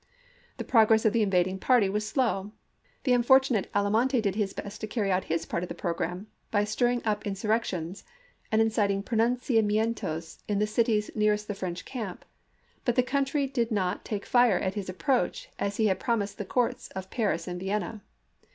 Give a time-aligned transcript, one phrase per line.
[0.57, 2.53] The progress of the invading party was slow.
[3.03, 6.63] The unfortunate Almonte did his best to carry out his part of the programme by
[6.63, 8.03] stirring up insurrec tions
[8.51, 12.25] and inciting pronunciamientos in the cities nearest the French camp,
[12.83, 14.07] but the country did not 46 ABEAHAM LINCOLN Chap.
[14.07, 14.09] IT.
[14.09, 18.01] take fire at his approach as he had promised the courts of Paris and Vienna.